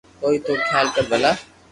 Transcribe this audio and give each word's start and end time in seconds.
ڪوئي 0.21 0.37
تو 0.45 0.51
خيال 0.67 0.87
ڪر 0.95 1.03
ڀلا 1.11 1.31